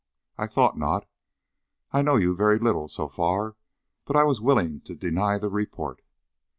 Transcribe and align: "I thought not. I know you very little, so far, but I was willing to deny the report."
"I 0.35 0.47
thought 0.47 0.79
not. 0.79 1.07
I 1.91 2.01
know 2.01 2.15
you 2.15 2.35
very 2.35 2.57
little, 2.57 2.87
so 2.87 3.07
far, 3.07 3.55
but 4.05 4.15
I 4.15 4.23
was 4.23 4.41
willing 4.41 4.81
to 4.85 4.95
deny 4.95 5.37
the 5.37 5.47
report." 5.51 6.01